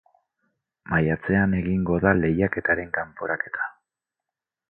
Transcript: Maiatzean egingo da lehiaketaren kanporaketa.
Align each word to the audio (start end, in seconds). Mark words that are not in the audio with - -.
Maiatzean 0.93 1.53
egingo 1.57 1.99
da 2.07 2.15
lehiaketaren 2.21 2.91
kanporaketa. 2.97 3.71